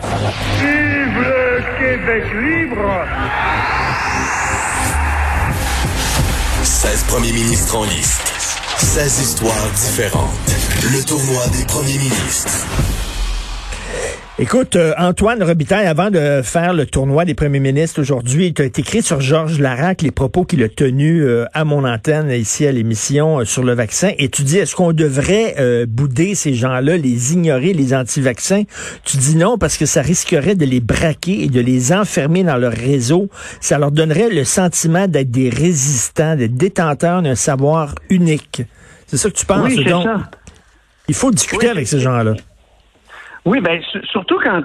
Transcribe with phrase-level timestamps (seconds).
[0.00, 3.04] Vive le Québec libre
[6.62, 8.32] 16 premiers ministres en liste.
[8.78, 10.30] 16 histoires différentes.
[10.92, 12.66] Le tournoi des premiers ministres.
[14.40, 18.66] Écoute, euh, Antoine Robitaille, avant de faire le tournoi des premiers ministres aujourd'hui, tu as
[18.66, 22.70] écrit sur Georges Larac les propos qu'il a tenus euh, à mon antenne ici à
[22.70, 24.12] l'émission euh, sur le vaccin.
[24.16, 25.56] Et tu dis, est-ce qu'on devrait
[25.88, 28.62] bouder ces gens-là, les ignorer, les anti-vaccins?
[29.02, 32.56] Tu dis non parce que ça risquerait de les braquer et de les enfermer dans
[32.58, 33.28] leur réseau.
[33.60, 38.62] Ça leur donnerait le sentiment d'être des résistants, d'être détenteurs d'un savoir unique.
[39.08, 39.72] C'est ça que tu penses?
[39.74, 40.30] Oui, donc, ça.
[41.08, 42.34] il faut discuter avec ces gens-là.
[43.44, 44.62] Oui, ben surtout quand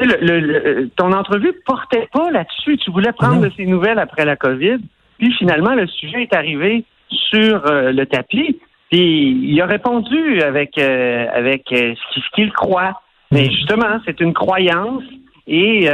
[0.00, 2.76] le, le, ton entrevue portait pas là-dessus.
[2.78, 4.78] Tu voulais prendre de ces nouvelles après la COVID,
[5.18, 8.58] puis finalement le sujet est arrivé sur euh, le tapis.
[8.90, 13.00] Puis il a répondu avec euh, avec euh, ce qu'il croit.
[13.32, 15.02] Mais justement, c'est une croyance.
[15.48, 15.88] Et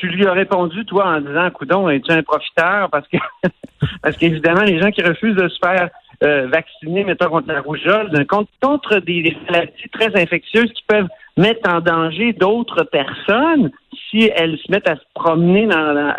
[0.00, 2.88] tu lui as répondu, toi, en disant, Coudon, es-tu un profiteur?
[2.88, 3.18] Parce que
[4.02, 5.90] parce qu'évidemment, les gens qui refusent de se faire
[6.22, 11.80] vacciner, mettons, contre la rougeole, contre, contre des maladies très infectieuses qui peuvent mettent en
[11.80, 13.70] danger d'autres personnes
[14.10, 16.16] si elles se mettent à se promener dans la,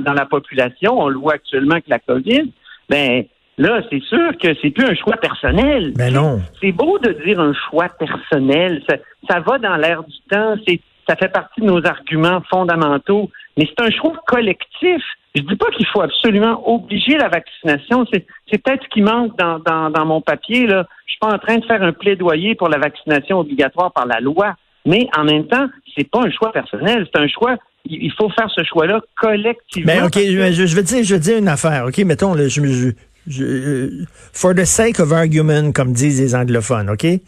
[0.00, 1.00] dans, la population.
[1.00, 2.52] On le voit actuellement avec la COVID.
[2.88, 3.24] Ben
[3.58, 5.92] là, c'est sûr que c'est plus un choix personnel.
[5.96, 6.40] Ben non.
[6.60, 8.82] C'est beau de dire un choix personnel.
[8.88, 8.96] Ça,
[9.30, 10.56] ça va dans l'air du temps.
[10.66, 13.30] C'est ça fait partie de nos arguments fondamentaux.
[13.56, 15.02] Mais c'est un choix collectif.
[15.34, 18.06] Je dis pas qu'il faut absolument obliger la vaccination.
[18.12, 18.26] C'est,
[18.62, 20.66] peut-être ce qui manque dans, dans, dans mon papier.
[20.66, 20.86] Là.
[21.06, 24.20] Je suis pas en train de faire un plaidoyer pour la vaccination obligatoire par la
[24.20, 24.54] loi.
[24.84, 27.06] Mais en même temps, c'est pas un choix personnel.
[27.12, 29.92] C'est un choix il faut faire ce choix-là collectivement.
[29.92, 31.86] Mais ben, OK, je, je, veux dire, je veux dire une affaire.
[31.86, 32.90] OK, mettons, je, je,
[33.26, 37.04] je, for the sake of argument, comme disent les anglophones, OK?
[37.04, 37.18] Euh,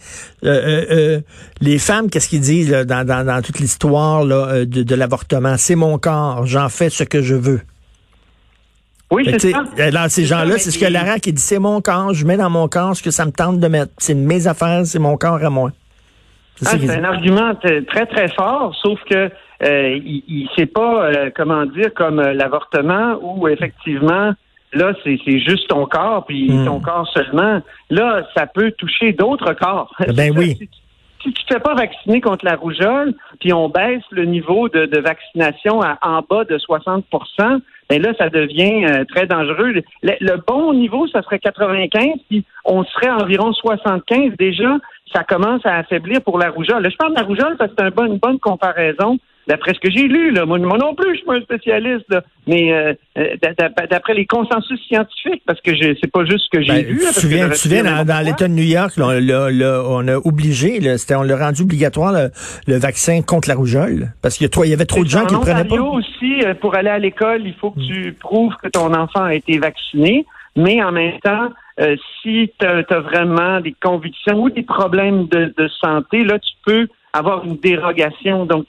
[0.45, 1.21] euh, euh,
[1.61, 5.57] les femmes, qu'est-ce qu'ils disent dans, dans, dans, toute l'histoire de, de l'avortement?
[5.57, 7.61] C'est mon corps, j'en fais ce que je veux.
[9.11, 9.91] Oui, c'est ça.
[9.91, 12.51] Là, ces gens-là, c'est ce que Lara qui dit, c'est mon corps, je mets dans
[12.51, 13.93] mon corps ce que ça me tente de mettre.
[13.99, 15.71] C'est mes affaires, c'est mon corps à moi.
[16.57, 19.31] C'est ah, un argument très, très fort, sauf que
[19.63, 24.33] euh, il, c'est pas, comment dire, comme l'avortement où effectivement
[24.75, 26.67] Là, c'est juste ton corps, puis hmm.
[26.67, 27.61] ton corps seulement.
[27.91, 29.95] Là, ça peut toucher d'autres corps.
[30.15, 30.57] Ben oui.
[30.57, 30.69] Si,
[31.23, 35.01] tu ne te fais pas vacciner contre la rougeole, puis on baisse le niveau de,
[35.01, 39.75] vaccination à en bas de 60% ben là, ça devient euh, très dangereux.
[40.03, 44.79] Le, bon niveau, ça serait 95, puis on serait environ 75 déjà.
[45.13, 46.83] Ça commence à affaiblir pour la rougeole.
[46.83, 49.91] Là, je parle de la rougeole parce que c'est une bonne comparaison d'après ce que
[49.91, 52.15] j'ai lu, là, moi, non plus, je suis pas un spécialiste,
[52.47, 53.37] mais euh, euh,
[53.91, 56.99] d'après les consensus scientifiques, parce que c'est pas juste ce que j'ai ben, vu.
[56.99, 61.37] tu te souviens, tu souviens dans, l'État de New York, on, a obligé, on l'a
[61.37, 62.13] rendu obligatoire
[62.67, 65.65] le, vaccin contre la rougeole, parce qu'il y, avait trop de gens qui le prenaient
[65.65, 65.77] pas.
[65.77, 69.35] aussi, euh, pour aller à l'école, il faut que tu prouves que ton enfant a
[69.35, 70.27] été vacciné,
[70.57, 71.51] mais en même temps,
[72.23, 76.87] si tu as, vraiment des convictions ou des problèmes de, de santé, là, tu peux
[77.13, 78.47] avoir une dérogation.
[78.47, 78.67] Donc,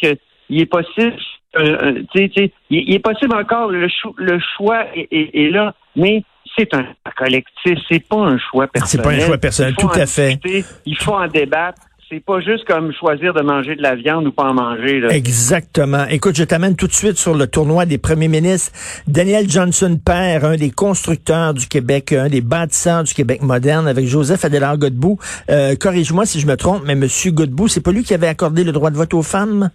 [0.49, 1.15] il est possible,
[1.57, 2.21] euh, euh
[2.69, 6.23] il, est possible encore, le, le choix est, là, mais
[6.57, 6.85] c'est un
[7.17, 8.89] collectif, c'est pas un choix personnel.
[8.89, 10.39] C'est pas un choix personnel, tout à fait.
[10.85, 11.81] Il faut en débattre.
[12.07, 14.99] C'est pas juste comme choisir de manger de la viande ou pas en manger.
[14.99, 15.09] Là.
[15.09, 16.05] Exactement.
[16.07, 18.71] Écoute, je t'amène tout de suite sur le tournoi des premiers ministres.
[19.07, 24.05] Daniel Johnson père, un des constructeurs du Québec, un des bâtisseurs du Québec moderne, avec
[24.05, 25.17] Joseph Adélard Godbout.
[25.49, 28.63] Euh, corrige-moi si je me trompe, mais Monsieur Godbout, c'est pas lui qui avait accordé
[28.63, 29.71] le droit de vote aux femmes?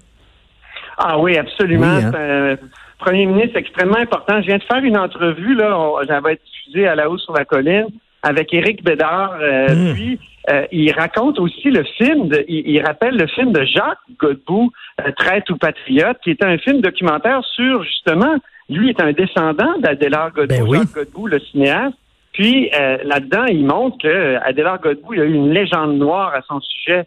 [1.03, 1.87] Ah oui, absolument.
[1.87, 2.57] Hein.
[2.99, 4.41] premier ministre extrêmement important.
[4.43, 7.45] Je viens de faire une entrevue, là, j'avais été diffusée à la hausse sur la
[7.45, 7.87] colline
[8.23, 9.37] avec Éric Bédard.
[9.41, 9.95] Euh, hmm.
[9.95, 10.19] Puis,
[10.51, 15.11] euh, il raconte aussi le film, de, il, rappelle le film de Jacques Godbout, euh,
[15.17, 18.37] Traite ou Patriote, qui est un film documentaire sur, justement,
[18.69, 21.97] lui est un descendant d'Adélard Godbout, ben Jacques Godbout, le cinéaste.
[22.33, 26.61] Puis, là-dedans, il montre que Adélard Godbout, il a eu une légende noire à son
[26.61, 27.05] sujet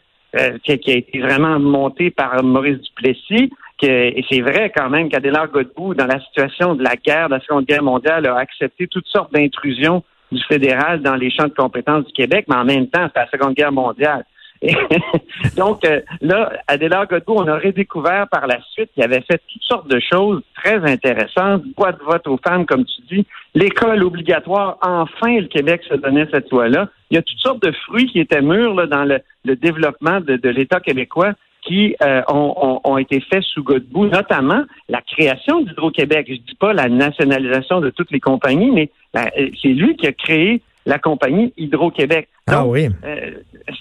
[0.63, 3.49] qui, a été vraiment montée par Maurice Duplessis
[3.83, 7.39] et c'est vrai quand même qu'Adélard Godbout, dans la situation de la guerre, de la
[7.41, 12.05] Seconde Guerre mondiale, a accepté toutes sortes d'intrusions du fédéral dans les champs de compétences
[12.05, 14.25] du Québec, mais en même temps, c'est la Seconde Guerre mondiale.
[15.57, 19.63] donc euh, là, Adélard Godbout, on a redécouvert par la suite qu'il avait fait toutes
[19.63, 24.77] sortes de choses très intéressantes, boîte de vote aux femmes, comme tu dis, l'école obligatoire.
[24.81, 26.87] Enfin, le Québec se donnait cette loi-là.
[27.11, 29.21] Il y a toutes sortes de fruits qui étaient mûrs dans le,
[29.55, 31.33] développement de l'État québécois
[31.65, 36.27] qui euh, ont, ont, été faits sous Godbout, notamment la création d'Hydro-Québec.
[36.29, 40.11] Je dis pas la nationalisation de toutes les compagnies, mais euh, c'est lui qui a
[40.11, 42.27] créé la compagnie Hydro-Québec.
[42.47, 42.89] Ah oui.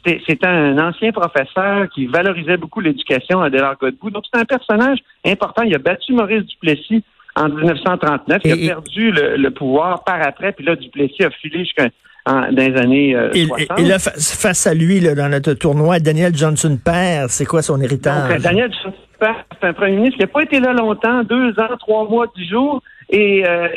[0.06, 4.10] c'est un ancien professeur qui valorisait beaucoup l'éducation à Delors Godbout.
[4.10, 5.62] Donc, c'est un personnage important.
[5.62, 7.02] Il a battu Maurice Duplessis
[7.34, 8.42] en 1939.
[8.44, 11.88] Il a perdu le, pouvoir par après, puis là, Duplessis a filé jusqu'à
[12.26, 13.46] dans les années euh, et,
[13.78, 17.80] Et, là, face à lui, là, dans notre tournoi, Daniel Johnson père, c'est quoi son
[17.80, 18.30] héritage?
[18.30, 21.50] Donc, Daniel Johnson père, c'est un premier ministre qui n'a pas été là longtemps, deux
[21.58, 23.68] ans, trois mois, dix jours, et, euh,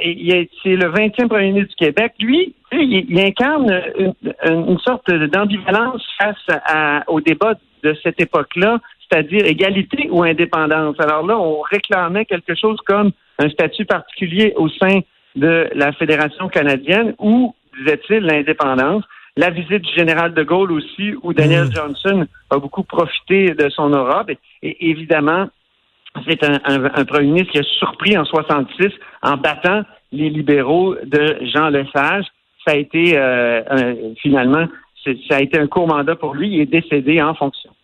[0.63, 2.13] c'est le 20e premier ministre du Québec.
[2.19, 3.81] Lui, il, incarne
[4.45, 7.53] une, sorte d'ambivalence face à, au débat
[7.83, 10.95] de cette époque-là, c'est-à-dire égalité ou indépendance.
[10.99, 15.01] Alors là, on réclamait quelque chose comme un statut particulier au sein
[15.35, 19.03] de la Fédération canadienne ou, disait-il, l'indépendance.
[19.37, 21.73] La visite du général de Gaulle aussi, où Daniel mm.
[21.73, 24.29] Johnson a beaucoup profité de son Europe.
[24.63, 25.47] Et, évidemment,
[26.27, 28.87] c'est un, premier ministre qui a surpris en 66
[29.21, 29.83] en battant
[30.13, 32.25] les libéraux de Jean Lesage.
[32.65, 34.65] Ça a été euh, finalement,
[35.03, 36.53] ça a été un court mandat pour lui.
[36.53, 37.74] Il est décédé en fonction.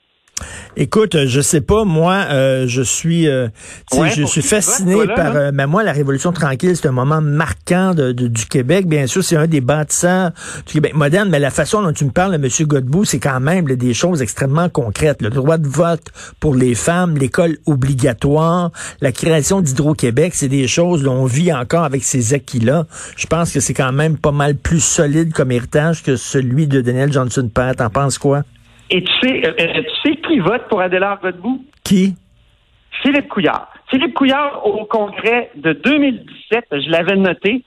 [0.78, 3.50] Écoute, je sais pas, moi, euh, je suis, euh,
[3.92, 5.36] je suis fasciné par.
[5.36, 8.88] Euh, mais moi, la Révolution tranquille, c'est un moment marquant de, du Québec.
[8.88, 10.32] Bien sûr, c'est un des bâtisseurs
[10.66, 11.30] du Québec moderne.
[11.30, 12.48] Mais la façon dont tu me parles, M.
[12.62, 15.22] Godbout, c'est quand même des choses extrêmement concrètes.
[15.22, 16.08] Le droit de vote
[16.40, 18.72] pour les femmes, l'école obligatoire,
[19.02, 22.88] la création d'Hydro-Québec, c'est des choses dont on vit encore avec ces acquis-là.
[23.18, 26.80] Je pense que c'est quand même pas mal plus solide comme héritage que celui de
[26.80, 27.76] Daniel Johnson Pat.
[27.76, 28.44] T'en penses quoi?
[28.92, 31.64] Et tu sais, euh, euh, tu sais qui vote pour Adélard Godbout?
[31.84, 32.14] Qui?
[33.02, 33.72] Philippe Couillard.
[33.90, 37.64] Philippe Couillard, au congrès de 2017, je l'avais noté,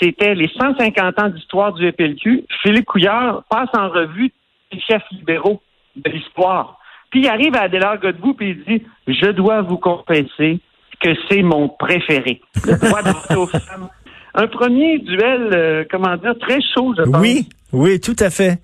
[0.00, 2.44] c'était les 150 ans d'histoire du FLQ.
[2.62, 4.32] Philippe Couillard passe en revue
[4.72, 5.60] les chefs libéraux
[5.96, 6.78] de l'histoire.
[7.10, 10.60] Puis il arrive à Adélard Godbout et il dit Je dois vous confesser
[11.00, 12.40] que c'est mon préféré.
[12.66, 13.88] Le droit de voter aux femmes.
[14.34, 17.20] Un premier duel, euh, comment dire, très chaud, je pense.
[17.20, 18.58] Oui, oui, tout à fait.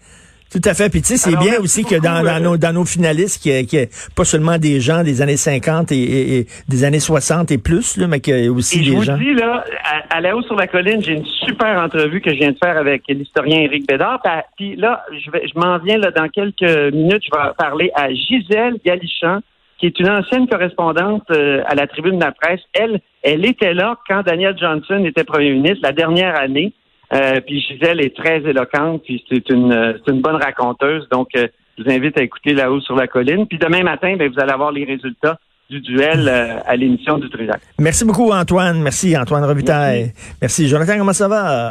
[0.50, 0.90] Tout à fait.
[0.90, 3.84] Puis tu sais, c'est bien aussi que dans, dans, nos, dans nos finalistes, qu'il n'y
[3.84, 8.08] ait, pas seulement des gens des années 50 et, des années 60 et plus, là,
[8.08, 9.02] mais qu'il y ait aussi des gens.
[9.02, 9.64] Je vous dis, là,
[10.10, 12.76] à, la haut sur la colline, j'ai une super entrevue que je viens de faire
[12.76, 14.20] avec l'historien Éric Bédard.
[14.56, 18.12] Puis là, je, vais, je m'en viens là dans quelques minutes, je vais parler à
[18.12, 19.40] Gisèle Galichan,
[19.78, 22.60] qui est une ancienne correspondante euh, à la tribune de la presse.
[22.72, 26.72] Elle, elle était là quand Daniel Johnson était premier ministre la dernière année.
[27.12, 31.08] Euh, puis Gisèle est très éloquente, puis c'est une, euh, une bonne raconteuse.
[31.10, 33.46] Donc, euh, je vous invite à écouter là-haut sur la colline.
[33.46, 37.60] Puis demain matin, ben, vous allez avoir les résultats du duel à l'émission du Trisac.
[37.78, 38.82] Merci beaucoup, Antoine.
[38.82, 40.12] Merci, Antoine Robitaille.
[40.40, 40.68] Merci.
[40.68, 41.68] Jonathan, comment ça va?